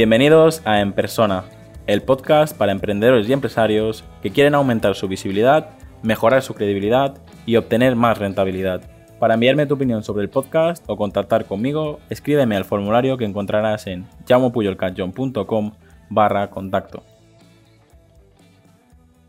[0.00, 1.44] Bienvenidos a En Persona,
[1.86, 5.72] el podcast para emprendedores y empresarios que quieren aumentar su visibilidad,
[6.02, 8.80] mejorar su credibilidad y obtener más rentabilidad.
[9.18, 13.86] Para enviarme tu opinión sobre el podcast o contactar conmigo, escríbeme al formulario que encontrarás
[13.88, 15.72] en llamopuyolcanchon.com
[16.08, 17.04] barra contacto.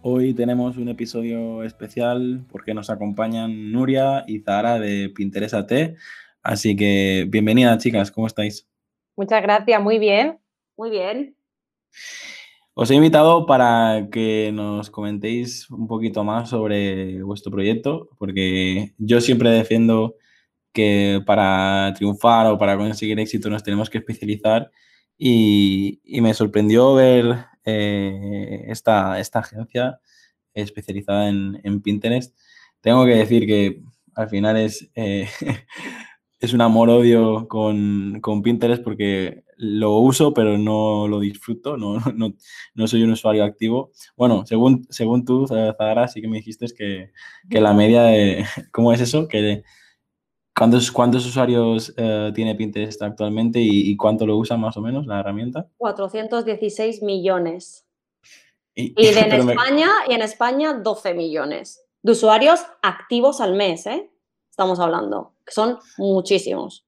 [0.02, 5.98] Hoy tenemos un episodio especial porque nos acompañan Nuria y Zara de Pinterest AT.
[6.42, 8.70] Así que bienvenidas chicas, ¿cómo estáis?
[9.18, 10.41] Muchas gracias, muy bien.
[10.82, 11.36] Muy bien.
[12.74, 19.22] Os he invitado para que nos comentéis un poquito más sobre vuestro proyecto, porque yo
[19.22, 20.16] siempre defiendo
[20.74, 24.72] que para triunfar o para conseguir éxito nos tenemos que especializar
[25.20, 30.00] y, me sorprendió ver eh, esta, esta, agencia
[30.56, 32.36] especializada en, Pinterest.
[32.82, 33.84] Tengo que decir que
[34.16, 35.30] al final es, eh,
[36.40, 42.34] es un amor-odio con, con Pinterest porque lo uso, pero no lo disfruto, no, no,
[42.74, 43.92] no, soy un usuario activo.
[44.18, 47.12] Bueno, según, según tú, Zahara, sí que me dijiste que,
[47.50, 48.44] que la media de...
[48.72, 49.28] ¿Cómo es eso?
[49.28, 49.64] Que
[50.56, 55.20] ¿cuántos, ¿Cuántos usuarios eh, tiene Pinterest actualmente y, cuánto lo usa más o menos la
[55.20, 55.70] herramienta?
[55.78, 57.86] 416 millones.
[58.74, 64.10] Y, en, España, y en España 12 millones de usuarios activos al mes, ¿eh?
[64.50, 66.88] Estamos hablando, que son muchísimos.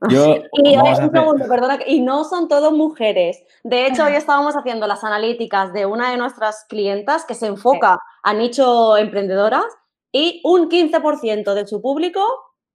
[1.86, 3.42] y, no son todos mujeres.
[3.64, 7.98] De hecho, hoy estábamos haciendo las analíticas de una de nuestras clientas que se enfoca
[8.22, 9.66] a nicho emprendedoras
[10.12, 12.22] y un 15% de su público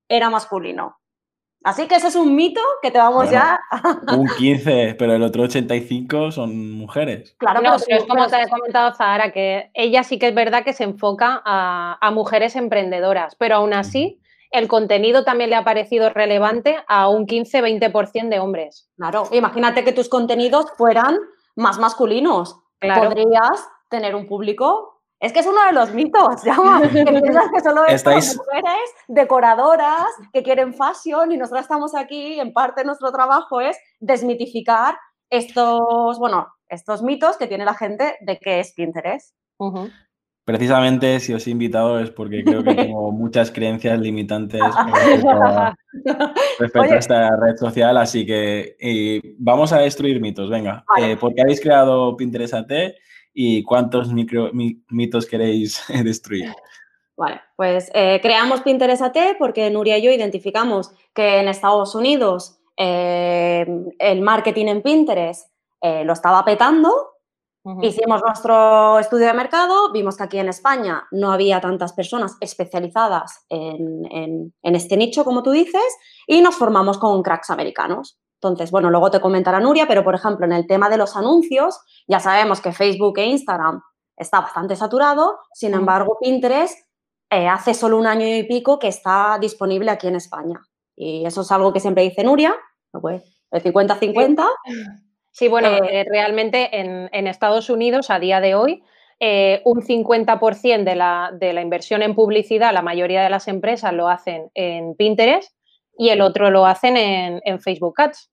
[0.10, 0.98] era masculino.
[1.64, 3.58] Así que ese es un mito que te vamos ya.
[4.18, 7.36] un 15, pero el otro 85 son mujeres.
[7.38, 10.74] Claro, pero, es como te he comentado Zahara, que ella sí que es verdad que
[10.74, 14.20] se enfoca a, a mujeres emprendedoras, pero aún así
[14.54, 18.88] el contenido también le ha parecido relevante a un 15-20% de hombres.
[18.96, 21.18] Claro, imagínate que tus contenidos fueran
[21.56, 22.60] más masculinos.
[22.80, 25.02] Podrías tener un público.
[25.20, 30.06] Es que es uno de los mitos, ya que piensas que solo es mujeres decoradoras
[30.32, 34.98] que quieren fashion y nosotros estamos aquí, en parte nuestro trabajo es desmitificar
[35.32, 39.34] estos, bueno, estos mitos que tiene la gente de que es Pinterest.
[40.46, 44.62] Precisamente si os he invitado es porque creo que tengo muchas creencias limitantes
[46.60, 48.76] respecto, a, esta red social, así que
[49.38, 50.84] vamos a destruir mitos, venga.
[51.00, 52.72] Eh, ¿Por qué habéis creado Pinterest AT
[53.34, 56.52] y cuántos mitos queréis destruir?
[57.16, 62.60] Vale, pues eh, creamos Pinterest AT porque Nuria y yo identificamos que en Estados Unidos
[62.76, 63.66] eh,
[63.98, 65.48] el marketing en Pinterest
[66.06, 67.13] lo estaba petando
[67.82, 73.46] Hicimos nuestro estudio de mercado, vimos que aquí en España no había tantas personas especializadas
[73.48, 75.82] en, este nicho, como tú dices,
[76.28, 78.20] y nos formamos con cracks americanos.
[78.42, 81.80] Entonces, bueno, luego te comentará Nuria, pero por ejemplo, en el tema de los anuncios,
[82.06, 83.82] ya sabemos que Facebook e Instagram
[84.18, 86.78] está bastante saturado, sin embargo, Pinterest
[87.30, 90.60] eh, hace solo un año y pico que está disponible aquí en España.
[90.98, 92.54] Y eso es algo que siempre dice Nuria,
[93.52, 94.46] el 50-50.
[95.34, 98.84] Sí, bueno, eh, eh, realmente en, Estados Unidos a día de hoy
[99.20, 103.94] eh, un 50% de la, de la inversión en publicidad, la mayoría de las empresas
[103.94, 105.52] lo hacen en Pinterest
[105.98, 108.30] y el otro lo hacen en, Facebook Ads.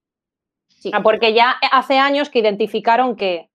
[0.93, 3.49] Ah, porque ya hace años que identificaron que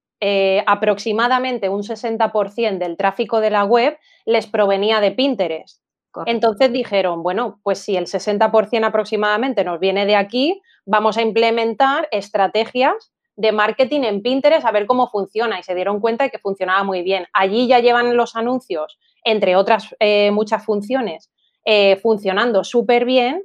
[0.66, 3.96] aproximadamente un 60% del tráfico de la web
[4.26, 5.84] les provenía de Pinterest.
[6.26, 12.08] Entonces dijeron, bueno, pues si el 60% aproximadamente nos viene de aquí, vamos a implementar
[12.12, 16.40] estrategias de marketing en Pinterest a ver cómo funciona y se dieron cuenta de que
[16.40, 17.28] funcionaba muy bien.
[17.34, 21.32] Allí ya llevan los anuncios, entre otras eh, muchas funciones,
[21.66, 23.44] eh, funcionando súper bien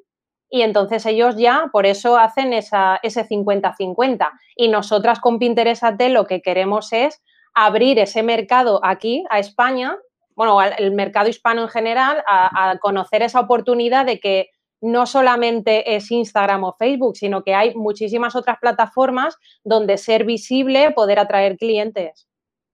[0.49, 4.31] y entonces ellos ya por eso hacen esa, ese 50-50.
[4.57, 7.23] Y nosotras con Pinterest AT lo que queremos es
[7.55, 9.97] abrir ese mercado aquí a España,
[10.35, 14.51] bueno, al mercado hispano en general, a conocer esa oportunidad de que
[14.81, 20.91] no solamente es Instagram o Facebook, sino que hay muchísimas otras plataformas donde ser visible,
[20.93, 22.27] poder atraer clientes.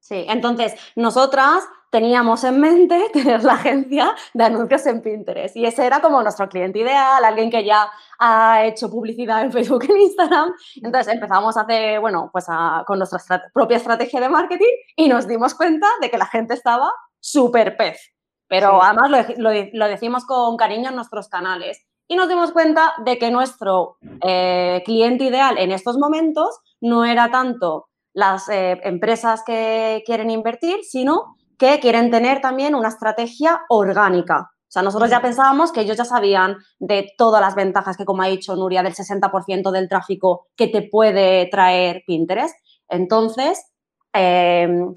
[0.07, 5.85] Sí, entonces nosotras teníamos en mente tener la agencia de anuncios en Pinterest y ese
[5.85, 9.99] era como nuestro cliente ideal, alguien que ya ha hecho publicidad en Facebook y en
[10.03, 10.53] Instagram.
[10.77, 12.47] Entonces empezamos a hacer, bueno, pues
[12.87, 16.93] con nuestra propia estrategia de marketing y nos dimos cuenta de que la gente estaba
[17.19, 17.99] súper pez.
[18.47, 23.31] Pero además lo decimos con cariño en nuestros canales y nos dimos cuenta de que
[23.31, 30.31] nuestro eh, cliente ideal en estos momentos no era tanto las eh, empresas que quieren
[30.31, 34.51] invertir, sino que quieren tener también una estrategia orgánica.
[34.69, 38.23] O sea, nosotros ya pensábamos que ellos ya sabían de todas las ventajas que, como
[38.23, 42.55] ha dicho Nuria, del 60% del tráfico que te puede traer Pinterest.
[42.89, 43.65] Entonces,
[44.13, 44.93] em,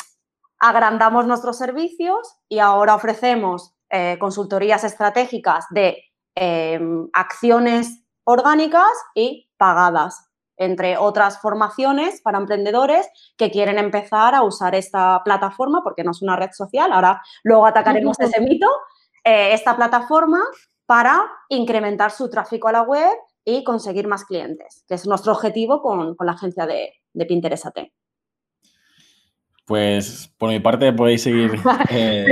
[0.60, 5.98] agrandamos nuestros servicios y ahora ofrecemos eh, consultorías estratégicas de
[6.36, 14.76] em, acciones orgánicas y pagadas entre otras formaciones para emprendedores que quieren empezar a usar
[14.76, 18.68] esta plataforma, porque no es una red social, ahora luego atacaremos ese mito,
[19.24, 20.42] eh, esta plataforma
[20.86, 23.10] para incrementar su tráfico a la web
[23.46, 27.78] y conseguir más clientes, que es nuestro objetivo con, la agencia de, de Pinterest AT.
[29.66, 31.52] Pues por mi parte podéis seguir
[31.90, 32.26] eh,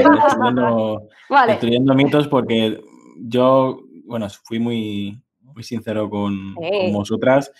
[1.95, 2.81] mitos porque
[3.19, 7.51] yo, bueno, fui muy, muy sincero con, con vosotras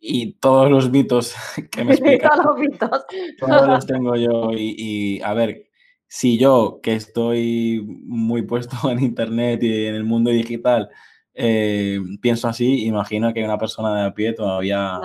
[0.00, 1.34] y todos los mitos
[1.70, 2.30] que me explican.
[2.34, 3.04] todos los mitos.
[3.38, 4.50] Todos los tengo yo.
[4.52, 5.66] Y, a ver,
[6.06, 10.88] si yo, que estoy muy puesto en Internet y en el mundo digital,
[11.34, 15.00] eh, pienso así, imagino que una persona de a pie todavía,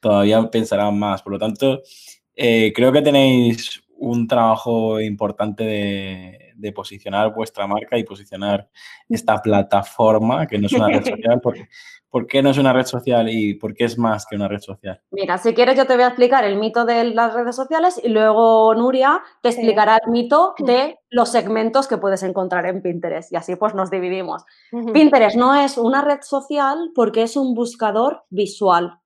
[0.00, 1.22] todavía pensará más.
[1.22, 1.82] Por lo tanto,
[2.34, 8.68] eh, creo que tenéis un trabajo importante de, de, posicionar vuestra marca y posicionar
[9.08, 11.68] esta plataforma, que no es una red social, porque
[12.12, 14.60] ¿Por qué no es una red social y por qué es más que una red
[14.60, 15.00] social?
[15.12, 18.10] Mira, si quieres yo te voy a explicar el mito de las redes sociales y
[18.10, 23.36] luego Nuria te explicará el mito de los segmentos que puedes encontrar en Pinterest y
[23.36, 24.44] así pues nos dividimos.
[24.92, 28.98] Pinterest no es una red social porque es un buscador visual.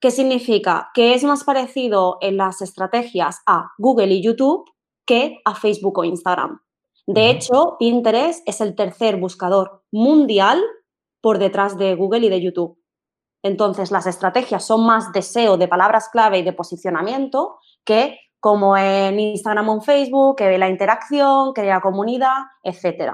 [0.00, 0.90] ¿Qué significa?
[0.94, 4.64] Que es más parecido en las estrategias a Google y YouTube
[5.06, 6.60] que a Facebook o Instagram.
[7.06, 10.62] De hecho, Pinterest es el tercer buscador mundial
[11.20, 12.78] por detrás de Google y de YouTube.
[13.42, 19.20] Entonces, las estrategias son más deseo de palabras clave y de posicionamiento que como en
[19.20, 23.12] Instagram o en Facebook, que ve la interacción, que la comunidad, etc.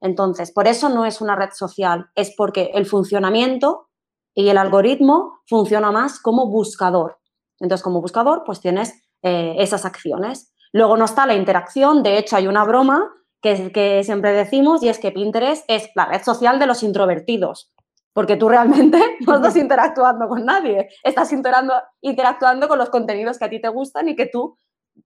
[0.00, 3.88] Entonces, por eso no es una red social, es porque el funcionamiento
[4.34, 7.18] y el algoritmo funciona más como buscador.
[7.60, 10.54] Entonces, como buscador, pues tienes eh, esas acciones.
[10.72, 13.12] Luego no está la interacción, de hecho hay una broma
[13.42, 17.72] que, siempre decimos y es que Pinterest es la red social de los introvertidos,
[18.12, 23.50] porque tú realmente no estás interactuando con nadie, estás interactuando, con los contenidos que a
[23.50, 24.56] ti te gustan y que tú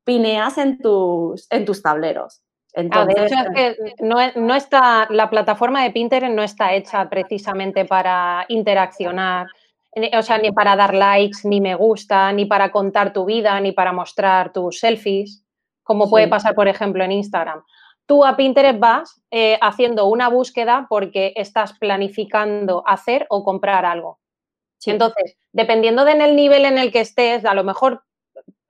[0.04, 2.42] pineas en tus, en tus tableros.
[2.90, 7.86] Ah, de hecho, es que no, está, la plataforma de Pinterest no está hecha precisamente
[7.86, 9.46] para interaccionar,
[10.12, 13.72] o sea, ni para dar likes, ni me gusta, ni para contar tu vida, ni
[13.72, 15.42] para mostrar tus selfies,
[15.82, 17.62] como puede pasar, por ejemplo, en Instagram.
[18.04, 24.20] Tú a Pinterest vas eh, haciendo una búsqueda porque estás planificando hacer o comprar algo.
[24.84, 28.02] Entonces, dependiendo del el nivel en el que estés, a lo mejor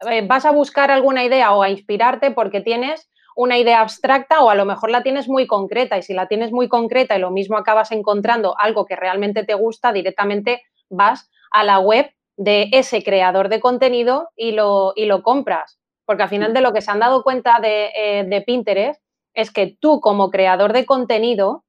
[0.08, 4.50] eh, vas a buscar alguna idea o a inspirarte porque tienes una idea abstracta o
[4.50, 7.30] a lo mejor la tienes muy concreta y si la tienes muy concreta y lo
[7.30, 13.02] mismo acabas encontrando algo que realmente te gusta, directamente vas a la web de ese
[13.04, 15.78] creador de contenido y lo, y lo compras.
[16.06, 19.02] Porque al final de lo que se han dado cuenta de, eh, de Pinterest
[19.34, 21.64] es que tú como creador de contenido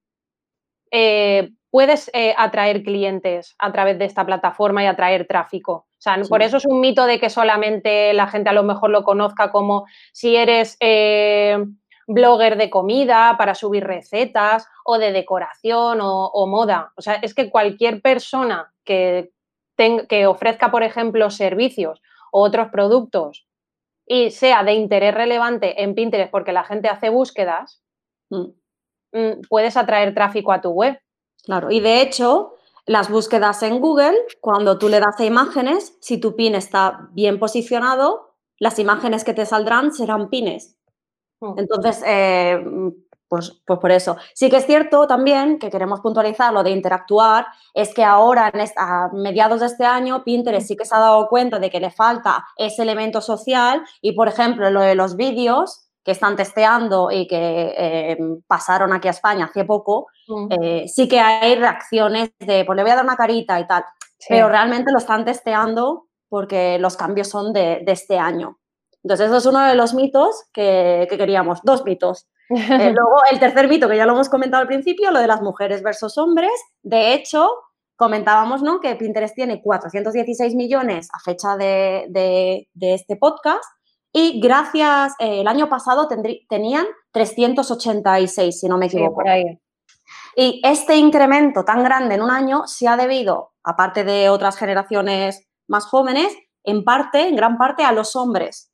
[0.91, 5.86] eh, puedes eh, atraer clientes a través de esta plataforma y atraer tráfico.
[5.99, 8.91] O sea, por eso es un mito de que solamente la gente a lo mejor
[8.91, 11.57] lo conozca como si eres eh,
[12.05, 16.93] blogger de comida para subir recetas o de decoración o, moda.
[16.95, 19.31] O sea, es que cualquier persona que,
[20.07, 22.01] que ofrezca, por ejemplo, servicios
[22.31, 23.47] o otros productos
[24.05, 27.81] y sea de interés relevante en Pinterest porque la gente hace búsquedas,
[28.29, 28.45] mm.
[29.13, 30.99] Mm, puedes atraer tráfico a tu web.
[31.43, 32.56] Claro, y de hecho,
[32.87, 37.37] las búsquedas en Google, cuando tú le das a imágenes, si tu pin está bien
[37.37, 40.77] posicionado, las imágenes que te saldrán serán pines.
[41.41, 41.59] Mm.
[41.59, 42.63] Entonces, eh,
[43.27, 44.15] pues, pues, por eso.
[44.33, 48.61] Sí que es cierto también que queremos puntualizar lo de interactuar, es que ahora, en
[48.77, 51.91] a mediados de este año, Pinterest sí que se ha dado cuenta de que le
[51.91, 57.27] falta ese elemento social y, por ejemplo, lo de los vídeos que están testeando y
[57.27, 60.07] que eh, pasaron aquí a España hace poco,
[60.49, 63.83] eh, sí que hay reacciones de, pues le voy a dar una carita y tal,
[64.29, 68.57] pero realmente lo están testeando porque los cambios son de, este año.
[69.03, 72.25] Entonces, eso es uno de los mitos que queríamos, dos mitos.
[72.49, 72.55] Eh,
[72.95, 75.83] luego, el tercer mito, que ya lo hemos comentado al principio, lo de las mujeres
[75.83, 76.53] versus hombres.
[76.83, 77.49] De hecho,
[77.97, 78.79] comentábamos ¿no?
[78.79, 83.63] que Pinterest tiene 416 millones a fecha de, este podcast
[84.19, 86.07] y gracias, eh, el año pasado
[86.49, 89.21] tenían 386, si no me equivoco.
[90.35, 95.47] Y este incremento tan grande en un año se ha debido, aparte de otras generaciones
[95.67, 98.71] más jóvenes, en parte, en gran parte, a los hombres.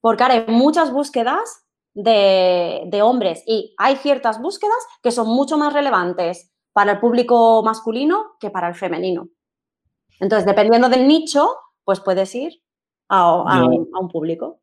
[0.00, 5.58] Porque ahora hay muchas búsquedas de, de hombres y hay ciertas búsquedas que son mucho
[5.58, 9.28] más relevantes para el público masculino que para el femenino.
[10.18, 12.54] Entonces, dependiendo del nicho, pues puedes ir
[13.10, 14.60] a, un, público.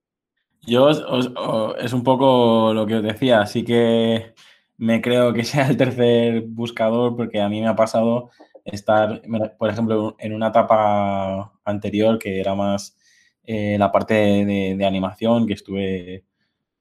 [0.62, 4.34] Yo es un poco lo que os decía, así que
[4.78, 8.30] me creo que sea el tercer buscador porque a mí me ha pasado
[8.64, 9.22] estar,
[9.58, 12.98] por ejemplo, en una etapa anterior que era más
[13.44, 16.26] eh, la parte de, animación, que estuve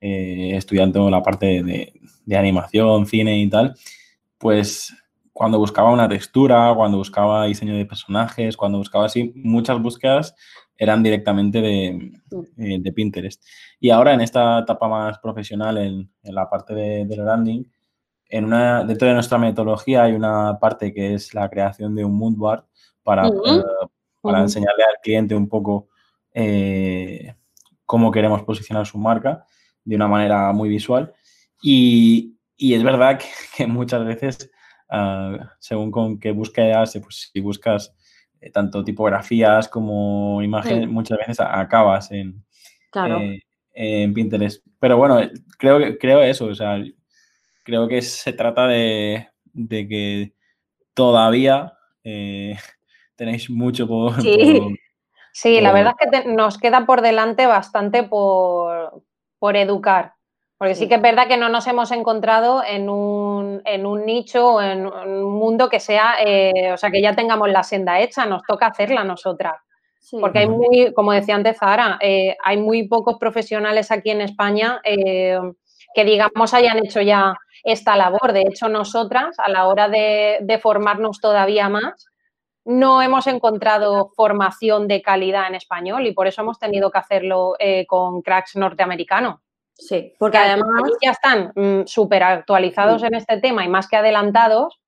[0.00, 3.74] eh, estudiando la parte de, animación, cine y tal,
[4.38, 4.92] pues
[5.32, 10.34] cuando buscaba una textura, cuando buscaba diseño de personajes, cuando buscaba así, muchas búsquedas
[10.78, 12.12] eran directamente de,
[12.58, 13.42] eh, Pinterest.
[13.80, 17.64] Y ahora en esta etapa más profesional, en, la parte del branding,
[18.28, 22.16] en una, dentro de nuestra metodología hay una parte que es la creación de un
[22.16, 22.64] mood board
[23.02, 23.62] para, eh,
[24.20, 25.88] para enseñarle al cliente un poco
[26.34, 27.34] eh,
[27.84, 29.46] cómo queremos posicionar su marca
[29.84, 31.14] de una manera muy visual.
[31.62, 33.20] Y, y es verdad
[33.56, 34.50] que, muchas veces,
[34.90, 37.94] ah, según con qué búsquedas, pues si buscas
[38.46, 42.44] eh, tanto tipografías como imágenes, muchas veces acabas en,
[43.72, 44.64] en Pinterest.
[44.78, 45.20] Pero bueno,
[45.58, 46.82] creo, creo eso, o sea,
[47.64, 50.32] creo que se trata de, que
[50.94, 51.74] todavía
[52.04, 52.56] eh,
[53.16, 54.14] tenéis mucho por...
[55.32, 59.02] Sí, la verdad es que nos queda por delante bastante por,
[59.54, 60.14] educar.
[60.58, 60.88] Porque sí.
[60.88, 63.62] que es verdad que no nos hemos encontrado en un,
[64.06, 68.00] nicho o en un mundo que sea, eh, o sea, que ya tengamos la senda
[68.00, 69.56] hecha, nos toca hacerla nosotras.
[70.20, 74.80] Porque hay muy, como decía antes Zara, eh, hay muy pocos profesionales aquí en España
[75.96, 77.34] que digamos hayan hecho ya
[77.64, 78.34] esta labor.
[78.34, 82.06] De hecho, nosotras, a la hora de, formarnos todavía más,
[82.66, 87.54] no hemos encontrado formación de calidad en español y por eso hemos tenido que hacerlo
[87.58, 89.40] eh, con cracks norteamericanos.
[89.78, 94.80] Sí, porque además ya están mm, súper actualizados en este tema y más que adelantados,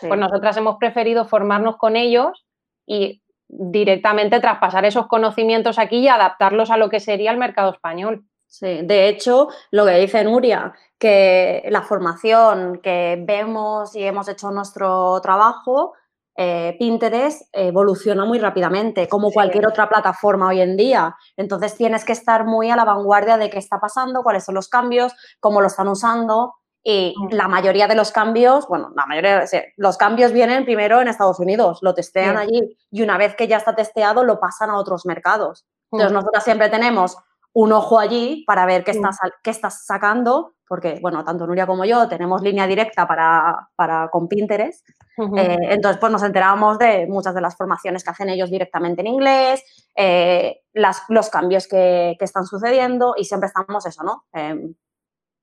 [0.00, 2.46] pues nosotras hemos preferido formarnos con ellos
[2.86, 8.24] y directamente traspasar esos conocimientos aquí y adaptarlos a lo que sería el mercado español.
[8.46, 14.50] Sí, de hecho, lo que dice Nuria, que la formación que vemos y hemos hecho
[14.50, 15.94] nuestro trabajo,
[16.34, 21.16] eh, Pinterest evoluciona muy rápidamente, como cualquier otra plataforma hoy en día.
[21.36, 24.68] Entonces tienes que estar muy a la vanguardia de qué está pasando, cuáles son los
[24.68, 26.54] cambios, cómo lo están usando.
[26.84, 27.34] Y mm.
[27.34, 29.44] la mayoría de los cambios, bueno, la mayoría,
[29.76, 33.58] los cambios vienen primero en Estados Unidos, lo testean allí y una vez que ya
[33.58, 35.64] está testeado lo pasan a otros mercados.
[35.92, 36.14] Entonces mm.
[36.14, 37.16] nosotros siempre tenemos
[37.54, 41.84] un ojo allí para ver qué, estás, qué estás sacando, porque, bueno, tanto Nuria como
[41.84, 44.88] yo tenemos línea directa para, para con Pinterest.
[45.36, 49.08] Eh, entonces, pues nos enterábamos de muchas de las formaciones que hacen ellos directamente en
[49.08, 49.62] inglés,
[49.94, 54.24] eh, las, los cambios que, que, están sucediendo y siempre estamos eso, ¿no?
[54.32, 54.74] Em,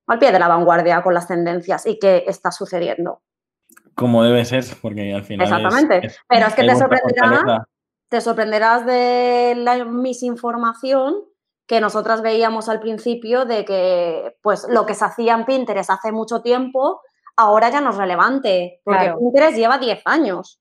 [0.08, 3.22] al pie de la vanguardia con las tendencias y qué está sucediendo.
[3.94, 5.46] Como debe ser, porque al final.
[5.46, 6.16] Exactamente.
[6.28, 7.62] Pero es que te sorprenderás,
[8.08, 11.30] te sorprenderás de la misinformación
[11.70, 16.12] que nosotras veíamos al principio de que pues lo que se hacía en Pinterest hace
[16.12, 17.02] mucho tiempo,
[17.38, 20.60] ahora ya no es relevante, porque Pinterest lleva 10 años.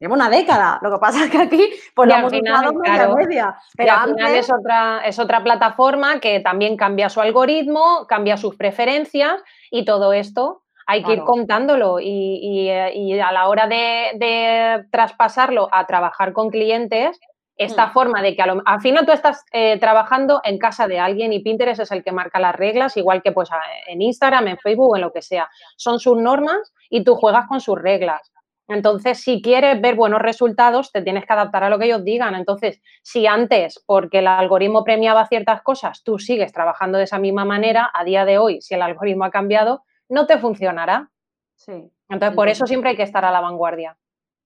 [0.00, 0.78] Lleva una década.
[0.80, 3.56] Lo que pasa es que aquí pues, lo hemos final, media media.
[3.76, 8.56] Pero al final es otra, es otra plataforma que también cambia su algoritmo, cambia sus
[8.56, 12.00] preferencias y todo esto hay que ir contándolo.
[12.00, 17.18] Y, y, a la hora de, de traspasarlo a trabajar con clientes,
[17.56, 17.92] esta mm.
[17.92, 21.80] forma de que al final tú estás eh, trabajando en casa de alguien y Pinterest
[21.80, 23.48] es el que marca las reglas, igual que pues
[23.86, 25.48] en Instagram, en Facebook, en lo que sea.
[25.76, 28.32] Son sus normas y tú juegas con sus reglas.
[28.68, 32.34] Entonces, si quieres ver buenos resultados, te tienes que adaptar a lo que ellos digan.
[32.34, 37.44] Entonces, si antes, porque el algoritmo premiaba ciertas cosas, tú sigues trabajando de esa misma
[37.44, 41.10] manera, a día de hoy, si el algoritmo ha cambiado, no te funcionará.
[41.54, 41.90] Sí.
[42.08, 43.96] Entonces, por eso siempre hay que estar a la vanguardia.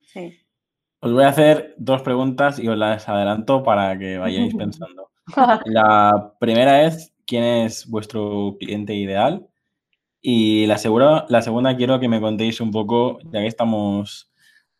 [0.03, 0.39] Sí.
[1.03, 5.11] Os voy a hacer dos preguntas y os las adelanto para que vayáis pensando.
[5.65, 9.47] La primera es, ¿quién es vuestro cliente ideal?
[10.21, 10.79] Y la,
[11.29, 14.31] la segunda quiero que me contéis un poco, ya que estamos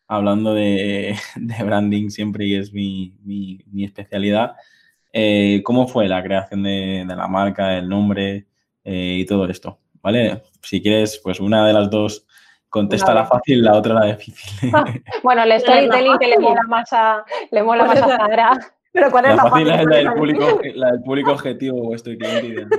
[0.07, 1.15] hablando de,
[1.65, 3.15] branding siempre y es mi,
[3.79, 4.53] especialidad,
[5.13, 8.45] eh, ¿cómo fue la creación de, la marca, el nombre
[8.83, 9.79] eh, y todo esto?
[10.03, 10.43] ¿Vale?
[10.61, 12.27] Si quieres, pues una de las dos
[12.71, 14.71] Contesta la fácil, la otra la difícil.
[15.23, 18.51] bueno, el storytelling que le mola más a, le mola más a Sandra.
[18.93, 19.69] Pero ¿cuál es la, fácil?
[19.69, 22.77] es la del, público, la del público objetivo, vuestro cliente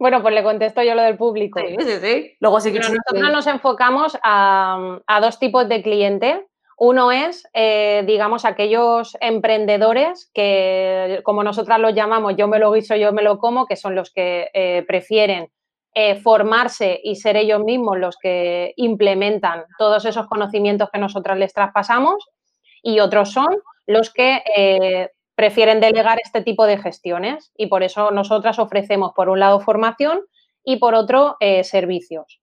[0.00, 1.60] Bueno, pues le contesto yo lo del público.
[1.60, 2.36] Sí, sí, sí.
[2.40, 6.44] Luego sí que nosotros nos enfocamos a, a, dos tipos de cliente.
[6.78, 12.96] Uno es, eh, digamos, aquellos emprendedores que, como nosotras los llamamos, yo me lo guiso,
[12.96, 15.50] yo me lo como, que son los que eh, prefieren
[15.98, 21.54] eh, formarse y ser ellos mismos los que implementan todos esos conocimientos que nosotras les
[21.54, 22.22] traspasamos.
[22.82, 23.48] Y otros son
[23.86, 27.50] los que prefieren delegar este tipo de gestiones.
[27.56, 30.20] Y por eso nosotras ofrecemos, por un lado, formación
[30.62, 32.40] y por otro, servicios.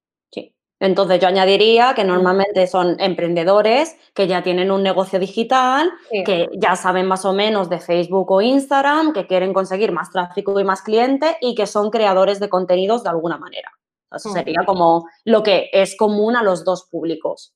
[0.80, 5.90] Entonces yo añadiría que normalmente son emprendedores que ya tienen un negocio digital,
[6.26, 10.60] que ya saben más o menos de Facebook o Instagram, que quieren conseguir más tráfico
[10.60, 13.72] y más clientes y que son creadores de contenidos de alguna manera.
[14.12, 14.34] Eso mm.
[14.34, 17.54] sería como lo que es común a los dos públicos.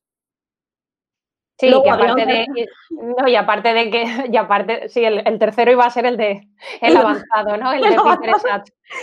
[1.60, 2.48] Sí, y aparte de,
[2.92, 6.48] no, y aparte de que, y aparte, sí, el, tercero iba a ser el de
[6.82, 7.74] el avanzado, ¿no?
[7.74, 8.46] El de Pinterest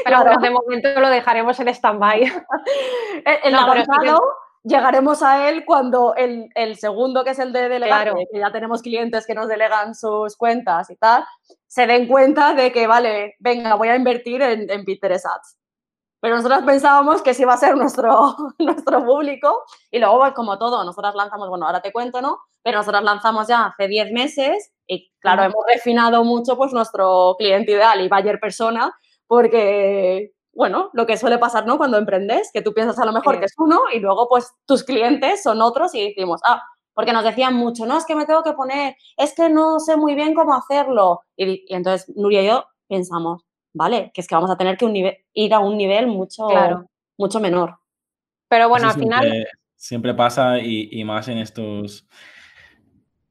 [0.04, 2.20] Pero de momento lo dejaremos en stand-by.
[3.44, 4.22] El, avanzado,
[4.62, 9.26] llegaremos a él cuando el, segundo, que es el de delegar, que ya tenemos clientes
[9.26, 11.24] que nos delegan sus cuentas y tal,
[11.66, 15.58] se den cuenta de que, vale, venga, voy a invertir en, en Pinterest Ads.
[16.24, 20.82] Pero nosotros pensábamos que sí iba a ser nuestro, nuestro público y luego, como todo,
[20.82, 22.38] nosotras lanzamos, bueno, ahora te cuento, ¿no?
[22.62, 27.72] Pero nosotras lanzamos ya hace 10 meses y, claro, hemos refinado mucho pues nuestro cliente
[27.72, 28.90] ideal y buyer persona
[29.26, 31.76] porque, bueno, lo que suele pasar, ¿no?
[31.76, 34.82] Cuando emprendes, que tú piensas a lo mejor que es uno y luego, pues, tus
[34.82, 36.62] clientes son otros y decimos, ah,
[36.94, 39.98] porque nos decían mucho, no, es que me tengo que poner, es que no sé
[39.98, 41.20] muy bien cómo hacerlo.
[41.36, 43.42] Y, y entonces Nuria y yo pensamos,
[43.74, 44.10] ¿vale?
[44.14, 46.48] Que es que vamos a tener que ir a un nivel mucho,
[47.18, 47.76] mucho menor.
[48.48, 49.46] Pero bueno, al final...
[49.76, 52.06] Siempre pasa y, más en estos,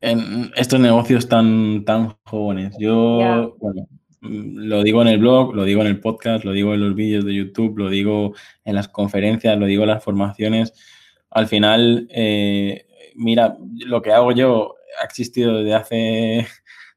[0.02, 2.76] en estos negocios tan, tan jóvenes.
[2.78, 3.88] Yo, bueno,
[4.22, 7.26] lo digo en el blog, lo digo en el podcast, lo digo en los vídeos
[7.26, 8.34] de YouTube, lo digo
[8.66, 10.74] en las conferencias, lo digo en las formaciones.
[11.32, 12.86] Al final, eh,
[13.16, 13.58] mira,
[13.88, 16.48] lo que hago yo ha existido desde hace,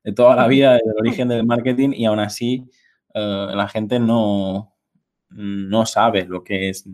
[0.05, 2.69] de toda la vida, desde el origen del marketing y aún así
[3.19, 4.77] eh, la gente no,
[5.31, 6.87] no sabe lo que es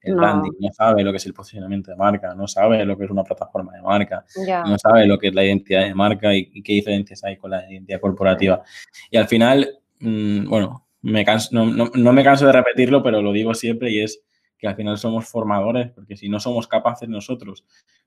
[0.00, 3.04] el branding, no sabe lo que es el posicionamiento de marca, no sabe lo que
[3.04, 4.24] es una plataforma de marca,
[4.66, 7.70] no sabe lo que es la identidad de marca y, qué diferencias hay con la
[7.70, 8.60] identidad corporativa.
[9.08, 13.92] Y al final, mm, bueno, me no, me canso de repetirlo, pero lo digo siempre
[13.92, 14.20] y es
[14.58, 17.64] que al final somos formadores, porque si no somos capaces nosotros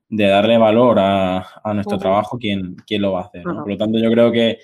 [0.10, 3.44] de darle valor a, nuestro trabajo, ¿quién, ¿quién, lo va a hacer?
[3.44, 4.60] Por lo tanto, yo creo que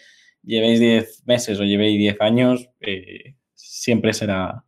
[0.48, 4.64] llevéis 10 meses o llevéis 10 años, eh, siempre será...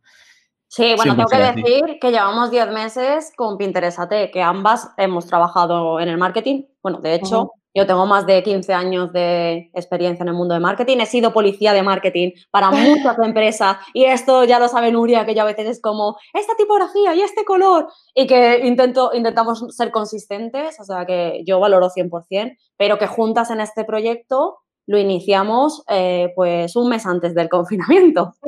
[0.68, 5.26] Sí, bueno, tengo que decir que llevamos 10 meses con Pinterest AT, que ambas hemos
[5.26, 6.62] trabajado en el marketing.
[6.80, 10.60] Bueno, de hecho, yo tengo más de 15 años de experiencia en el mundo de
[10.60, 10.98] marketing.
[10.98, 15.34] He sido policía de marketing para muchas empresas y esto ya lo sabe Nuria, que
[15.34, 19.90] ya a veces es como esta tipografía y este color y que intento, intentamos ser
[19.90, 24.58] consistentes, o sea que yo valoro 100%, pero que juntas en este proyecto
[24.90, 28.34] lo iniciamos eh, pues un mes antes del confinamiento.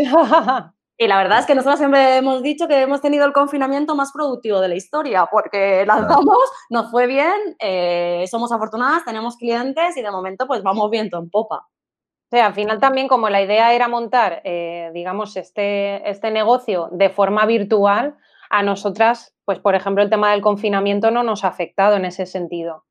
[0.99, 4.11] y la verdad es que nosotros siempre hemos dicho que hemos tenido el confinamiento más
[4.11, 6.37] productivo de la historia, porque lanzamos,
[6.69, 11.31] nos fue bien, eh, somos afortunadas, tenemos clientes y de momento pues vamos viento en
[11.31, 11.59] popa.
[11.59, 16.89] O sea, al final también como la idea era montar, eh, digamos, este, este negocio
[16.91, 18.17] de forma virtual,
[18.51, 22.27] a nosotras, pues por ejemplo, el tema del confinamiento no nos ha afectado en ese
[22.27, 22.85] sentido.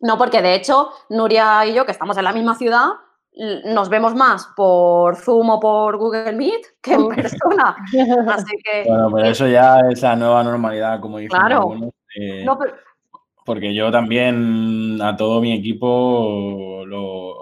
[0.00, 2.88] No, porque de hecho, Nuria y yo, que estamos en la misma ciudad,
[3.64, 7.76] nos vemos más por Zoom o por Google Meet que en persona.
[8.34, 8.84] Así que.
[8.88, 11.92] Bueno, pero eso ya es la nueva normalidad, como dicen claro.
[12.16, 12.44] Eh,
[13.44, 17.38] porque yo también a todo mi equipo lo,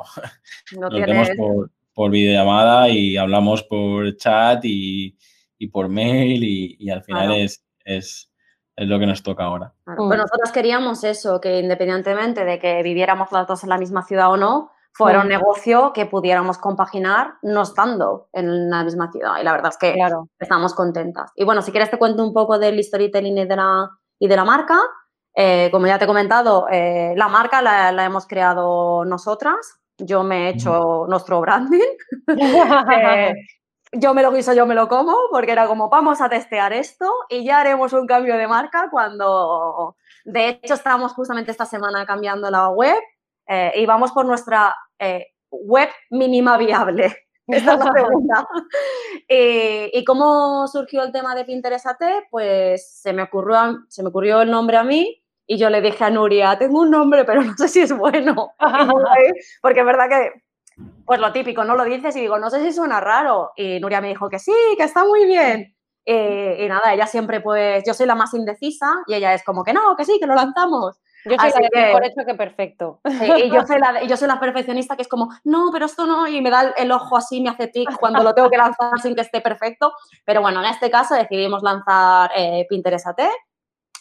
[0.73, 5.17] lo tenemos por, por, videollamada y hablamos por chat y,
[5.73, 8.31] por mail y, al final es, es
[8.79, 9.73] es lo que nos toca ahora.
[9.85, 14.31] Pues nosotros queríamos eso, que independientemente de que viviéramos las dos en la misma ciudad
[14.31, 19.39] o no, fuera un negocio que pudiéramos compaginar no estando en la misma ciudad.
[19.41, 19.97] Y la verdad es que
[20.39, 21.33] estamos contentas.
[21.35, 24.37] Y bueno, si quieres te cuento un poco del storytelling y de la, y de
[24.37, 24.79] la marca.
[25.35, 29.81] Eh, como ya te he comentado, eh, la marca la, hemos creado nosotras.
[29.99, 31.81] Yo me he hecho nuestro branding.
[32.29, 33.35] Eh,
[33.93, 37.11] yo me lo guiso, yo me lo como, porque era como, vamos a testear esto
[37.29, 42.51] y ya haremos un cambio de marca cuando, de hecho, estábamos justamente esta semana cambiando
[42.51, 42.99] la web
[43.47, 47.17] eh, y vamos por nuestra eh, web mínima viable.
[47.49, 48.47] Esta es la pregunta.
[49.27, 52.03] y, cómo surgió el tema de Pinterest AT?
[52.31, 56.05] Pues se me, ocurrió, se me ocurrió el nombre a mí y yo le dije
[56.05, 58.53] a Nuria, tengo un nombre, pero no sé si es bueno.
[59.63, 60.43] Porque es verdad que
[61.05, 61.75] pues lo típico, ¿no?
[61.75, 63.53] Lo dices y digo, no sé si suena raro.
[63.57, 65.75] Y Nuria me dijo que sí, que está muy bien.
[66.05, 69.65] Eh, y nada, ella siempre, pues, yo soy la más indecisa y ella es como
[69.65, 70.99] que no, que sí, que lo lanzamos.
[71.25, 73.01] Yo soy la de por hecho que perfecto.
[73.05, 76.27] y yo soy, la yo soy la perfeccionista que es como, no, pero esto no,
[76.27, 79.15] y me da el, ojo así, me hace tic cuando lo tengo que lanzar sin
[79.15, 79.93] que esté perfecto.
[80.25, 83.21] Pero bueno, en este caso decidimos lanzar eh, Pinterest AT,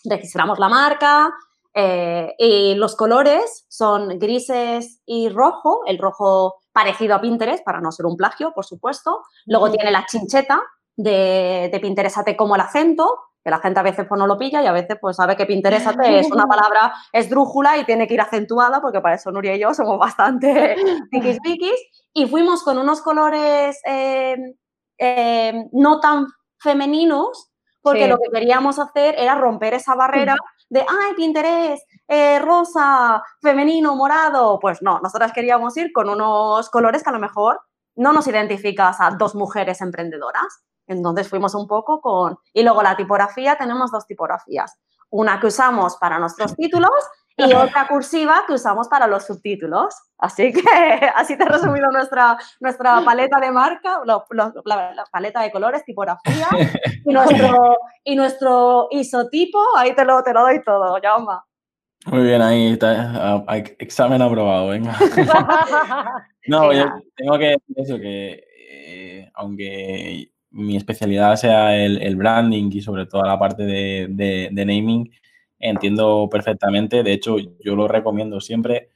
[0.05, 1.33] registramos la marca,
[1.79, 7.91] eh, y los colores son grises y rojo, el rojo parecido a Pinterest, para no
[7.91, 9.23] ser un plagio, por supuesto.
[9.47, 10.61] Luego tiene la chincheta
[10.95, 14.37] de, de Pinterest AT como el acento, que la gente a veces pues no lo
[14.37, 18.13] pilla y a veces pues sabe que Pinterésate es una palabra esdrújula y tiene que
[18.13, 20.75] ir acentuada porque para eso Nuria y yo somos bastante
[21.09, 21.81] piquis piquis
[22.13, 24.53] y fuimos con unos colores em,
[24.99, 26.27] em, no tan
[26.59, 27.49] femeninos
[27.81, 30.35] porque lo que queríamos hacer era romper esa barrera
[30.69, 34.59] de, ay, Pinterest, eh, rosa, femenino, morado.
[34.59, 37.59] Pues no, nosotras queríamos ir con unos colores que a lo mejor
[37.95, 40.63] no nos identificas a dos mujeres emprendedoras.
[40.87, 42.37] Entonces fuimos un poco con...
[42.53, 44.77] Y luego la tipografía, tenemos dos tipografías.
[45.09, 46.91] Una que usamos para nuestros títulos
[47.37, 49.93] y otra cursiva que usamos para los subtítulos.
[50.17, 50.61] Así que
[51.15, 54.23] así te he resumido nuestra, nuestra paleta de marca, la,
[55.11, 56.47] paleta de colores, tipografía
[57.05, 59.59] y nuestro, y nuestro isotipo.
[59.77, 61.45] Ahí te lo, te lo doy todo, llama.
[62.05, 63.43] Muy bien, ahí está.
[63.79, 64.95] Examen aprobado, venga.
[66.47, 72.81] no, yo tengo que decir eso, que eh, aunque mi especialidad sea el, branding y
[72.81, 75.11] sobre todo la parte de, naming,
[75.59, 77.03] entiendo perfectamente.
[77.03, 78.91] De hecho, yo lo recomiendo siempre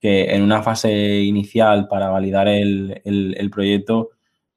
[0.00, 4.10] que en una fase inicial para validar el, proyecto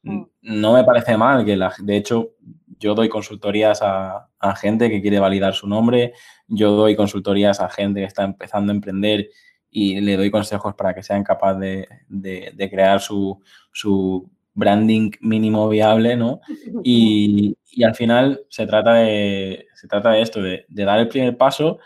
[0.04, 0.24] mm.
[0.42, 2.32] no me parece mal que la, de hecho
[2.80, 6.14] yo doy consultorías a, gente que quiere validar su nombre,
[6.48, 9.30] yo doy consultorías a gente que está empezando a emprender
[9.70, 13.42] y le doy consejos para que sean capaces de, crear su,
[13.74, 16.42] su branding mínimo viable, ¿no?
[16.84, 21.80] Y, al final se trata de, se trata de esto, de, dar el primer paso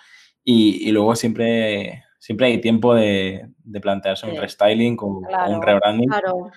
[0.44, 3.48] y, luego siempre, siempre hay tiempo de,
[3.80, 6.10] plantearse un restyling o, un rebranding.
[6.10, 6.50] Claro.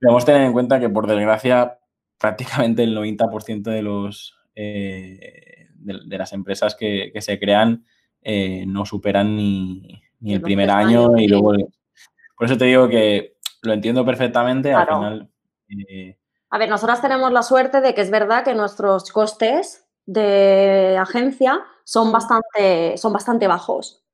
[0.00, 1.78] Debemos tener en cuenta que, por desgracia,
[2.18, 7.84] prácticamente el 90% de los eh, de, las empresas que, se crean
[8.22, 11.54] eh, no superan ni, el primer año y luego...
[12.36, 15.30] Por eso te digo que lo entiendo perfectamente, al final
[15.88, 16.18] eh,
[16.50, 21.64] a ver, nosotras tenemos la suerte de que es verdad que nuestros costes de agencia
[21.84, 24.04] son bastante, son bastante bajos.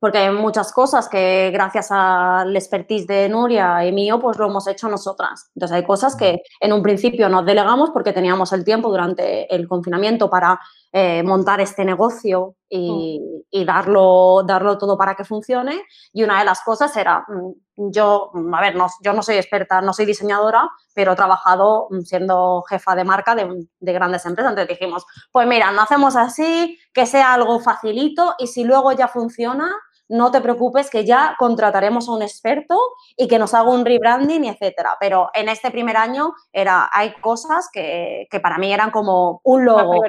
[0.00, 4.66] Porque hay muchas cosas que gracias al expertise de Nuria y mío, pues lo hemos
[4.66, 5.50] hecho nosotras.
[5.54, 9.68] Entonces hay cosas que en un principio nos delegamos porque teníamos el tiempo durante el
[9.68, 10.58] confinamiento para
[10.90, 13.20] eh, montar este negocio y,
[13.52, 13.64] mm.
[13.66, 15.82] darlo, darlo todo para que funcione.
[16.14, 17.50] Y una de las cosas era, mm,
[17.90, 22.62] yo, a ver, no, yo no soy experta, no soy diseñadora, pero he trabajado siendo
[22.68, 24.52] jefa de marca de, de, grandes empresas.
[24.52, 29.08] Entonces dijimos, pues mira, no hacemos así, que sea algo facilito y si luego ya
[29.08, 29.72] funciona,
[30.10, 32.76] no te preocupes que ya contrataremos a un experto
[33.16, 34.96] y que nos haga un rebranding y etcétera.
[34.98, 40.02] Pero en este primer año era, hay cosas que, para mí eran como un logo,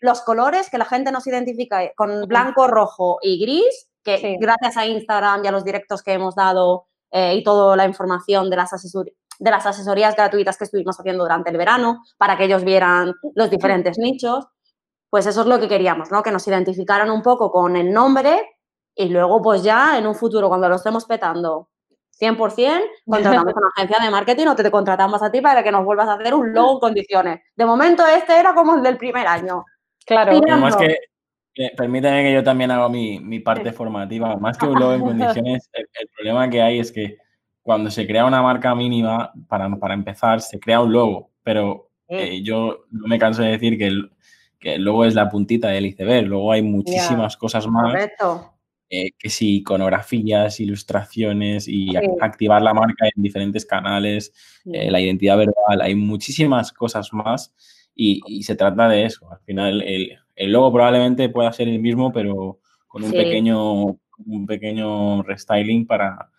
[0.00, 4.86] los colores, que la gente nos identifica con blanco, rojo y gris, que gracias a
[4.86, 8.70] Instagram y a los directos que hemos dado eh, y toda la información de las,
[8.70, 13.50] de las asesorías gratuitas que estuvimos haciendo durante el verano para que ellos vieran los
[13.50, 14.46] diferentes nichos,
[15.10, 16.22] pues eso es lo que queríamos, ¿no?
[16.22, 18.40] Que nos identificaran un poco con el nombre,
[18.94, 21.70] y luego, pues ya en un futuro, cuando lo estemos petando
[22.20, 22.36] 100%,
[23.06, 26.08] contratamos a una agencia de marketing o te contratamos a ti para que nos vuelvas
[26.08, 27.40] a hacer un logo en condiciones.
[27.56, 29.64] De momento, este era como el del primer año.
[30.04, 30.38] Claro.
[30.58, 30.96] Más que,
[31.76, 34.36] permíteme que yo también hago mi, mi parte formativa.
[34.36, 37.18] Más que un logo en condiciones, el, problema que hay es que
[37.62, 41.30] cuando se crea una marca mínima, para, para empezar, se crea un logo.
[41.42, 44.10] Pero eh, yo no me canso de decir que el,
[44.58, 46.26] que el logo es la puntita del iceberg.
[46.26, 47.92] Luego hay muchísimas cosas más.
[47.92, 48.52] Correcto
[48.94, 54.34] eh, que si iconografías, ilustraciones y activar la marca en diferentes canales,
[54.66, 57.54] eh, la identidad verbal, hay muchísimas cosas más
[57.94, 59.32] y, se trata de eso.
[59.32, 63.84] Al final, el, el, logo probablemente pueda ser el mismo, pero con un, pequeño,
[64.26, 66.30] un pequeño restyling para...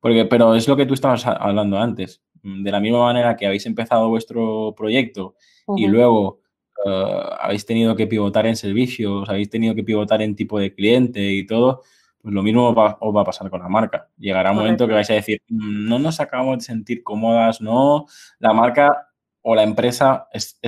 [0.00, 2.22] Porque, pero es lo que tú estabas hablando antes.
[2.42, 5.34] De la misma manera que habéis empezado vuestro proyecto
[5.76, 6.40] y luego
[6.86, 11.20] eh, habéis tenido que pivotar en servicios, habéis tenido que pivotar en tipo de cliente
[11.20, 11.82] y todo,
[12.22, 12.76] pues lo mismo os
[13.16, 14.08] va a pasar con la marca.
[14.18, 18.06] Llegará un momento que vais a decir, mm, no nos acabamos de sentir cómodas, no,
[18.38, 19.09] la marca
[19.42, 20.58] o la empresa es,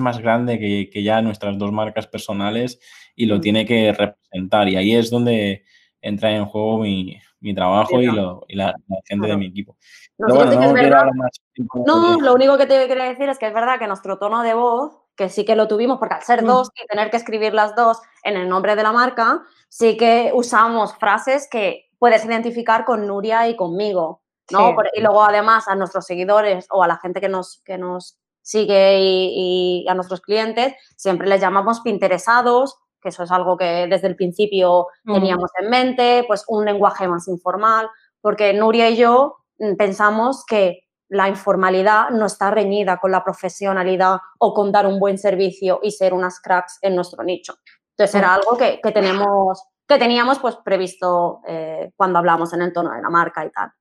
[0.00, 2.80] más grande que, ya nuestras dos marcas personales
[3.14, 3.40] y lo mm.
[3.40, 4.68] tiene que representar.
[4.68, 5.64] Y ahí es donde
[6.00, 7.20] entra en juego mi,
[7.54, 9.76] trabajo y, la, gente de mi equipo.
[10.18, 14.54] no, lo único que te quería decir es que es verdad que nuestro tono de
[14.54, 17.74] voz que sí que lo tuvimos, porque al ser dos y tener que escribir las
[17.74, 23.06] dos en el nombre de la marca, sí que usamos frases que puedes identificar con
[23.06, 24.74] Nuria y conmigo, ¿no?
[24.94, 28.98] Y luego además a nuestros seguidores o a la gente que nos, que nos sigue
[29.00, 34.16] y, a nuestros clientes, siempre les llamamos pinteresados, que eso es algo que desde el
[34.16, 37.88] principio teníamos en mente, pues un lenguaje más informal,
[38.20, 44.18] porque Nuria y yo mm, pensamos que la informalidad no está reñida con la profesionalidad
[44.38, 47.54] o con dar un buen servicio y ser unas cracks en nuestro nicho.
[47.90, 52.92] Entonces era algo que, tenemos, que teníamos pues previsto eh, cuando hablamos en el tono
[52.92, 53.72] de la marca y tal.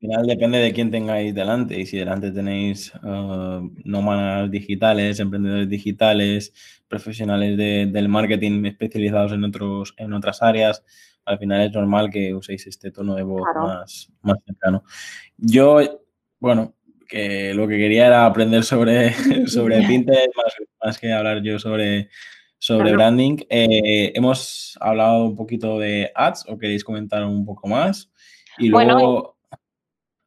[0.00, 5.68] Al final depende de quién tengáis delante y si delante tenéis uh, nómadas digitales, emprendedores
[5.68, 6.52] digitales,
[6.86, 10.84] profesionales del marketing especializados en, otros, en otras áreas,
[11.24, 14.84] al final es normal que uséis este tono de voz más, más cercano.
[15.36, 15.80] Yo
[16.38, 16.74] bueno,
[17.08, 19.12] que lo que quería era aprender sobre,
[19.48, 20.28] sobre Pinterest,
[20.82, 22.10] más, que hablar yo sobre,
[22.58, 23.38] sobre branding.
[23.48, 28.10] Eh, hemos hablado un poquito de ads, o queréis comentar un poco más.
[28.58, 29.37] Y luego,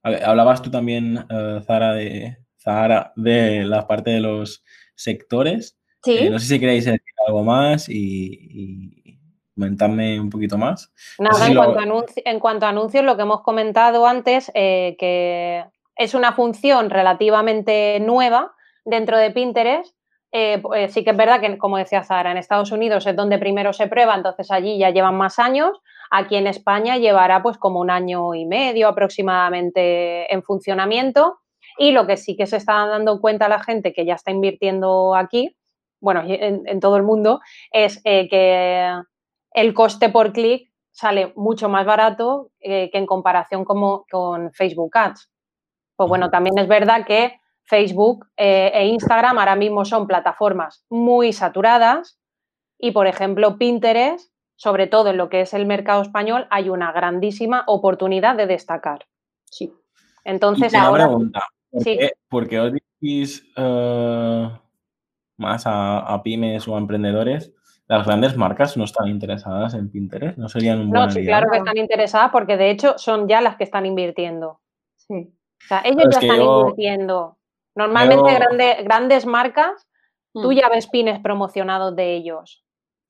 [0.04, 4.64] hablabas tú también, uh, Zara, de, Zara, de la parte de los
[4.96, 5.78] sectores.
[6.04, 6.18] Sí.
[6.18, 9.20] Eh, no sé si queréis decir algo más y,
[9.56, 10.92] comentarme un poquito más.
[11.20, 16.34] Nada, en, cuanto en, cuanto a anuncios, lo que hemos comentado antes, que es una
[16.34, 18.54] función relativamente nueva
[18.86, 19.96] dentro de Pinterest.
[20.34, 23.38] Eh, pues sí que es verdad que, como decía Zara, en Estados Unidos es donde
[23.38, 25.78] primero se prueba, entonces allí ya llevan más años.
[26.12, 31.40] Aquí en España llevará pues como un año y medio aproximadamente en funcionamiento.
[31.78, 35.16] Y lo que sí que se está dando cuenta la gente que ya está invirtiendo
[35.16, 35.56] aquí,
[36.02, 37.40] bueno, en, todo el mundo,
[37.72, 38.92] es eh, que
[39.54, 44.98] el coste por clic sale mucho más barato eh, que en comparación como, con Facebook
[44.98, 45.32] Ads.
[45.96, 51.32] Pues bueno, también es verdad que Facebook eh, e Instagram ahora mismo son plataformas muy
[51.32, 52.20] saturadas
[52.78, 54.31] y, por ejemplo, Pinterest,
[54.62, 59.08] sobre todo en lo que es el mercado español, hay una grandísima oportunidad de destacar.
[59.46, 59.74] Sí.
[60.24, 61.42] Entonces, una pregunta.
[62.30, 64.50] ¿Por, qué, os decís eh,
[65.38, 67.52] más a, pymes o a emprendedores?
[67.88, 71.50] las grandes marcas no están interesadas en Pinterest, no serían un buen No, sí, claro
[71.50, 74.62] que están interesadas porque de hecho son ya las que están invirtiendo.
[74.96, 75.34] Sí.
[75.64, 77.40] O sea, ellos ya están invirtiendo.
[77.74, 79.88] Normalmente grandes marcas,
[80.34, 80.56] tú mm.
[80.56, 82.64] ya ves pines promocionados de ellos.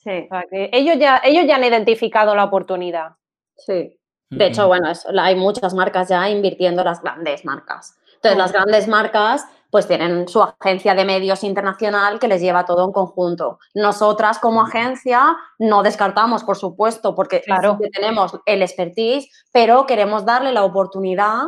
[0.03, 0.25] Sí.
[0.25, 3.13] O sea, que ellos ya, ellos ya han identificado la oportunidad.
[3.55, 3.97] Sí.
[4.29, 7.97] De hecho, bueno, hay muchas marcas ya invirtiendo las grandes marcas.
[8.15, 12.85] Entonces, las grandes marcas pues tienen su agencia de medios internacional que les lleva todo
[12.85, 13.57] en conjunto.
[13.73, 17.79] Nosotras como agencia no descartamos, por supuesto, porque claro.
[17.93, 21.43] tenemos el expertise, pero queremos darle la oportunidad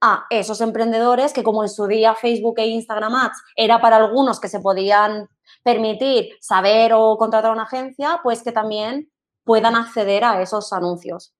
[0.00, 4.38] a esos emprendedores que como en su día Facebook e Instagram Ads era para algunos
[4.38, 5.28] que se podían
[5.64, 9.10] permitir saber o contratar una agencia, pues que también
[9.44, 11.34] puedan acceder a esos anuncios.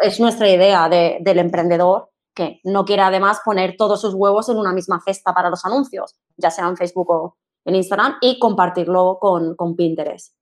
[0.00, 4.72] es nuestra idea del emprendedor que no quiere además poner todos sus huevos en una
[4.72, 9.76] misma cesta para los anuncios, ya sea en Facebook o en Instagram, y compartirlo con,
[9.76, 10.34] Pinterest.